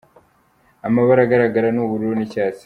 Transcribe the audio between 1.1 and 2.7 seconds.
agaragara ni ubururu n’icyatsi.